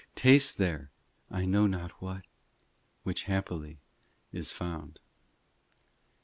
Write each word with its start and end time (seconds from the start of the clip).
Tastes 0.15 0.55
there 0.55 0.89
I 1.29 1.45
know 1.45 1.67
not 1.67 1.91
what, 2.01 2.23
Which 3.03 3.25
happily 3.25 3.77
is 4.31 4.49
found. 4.49 4.99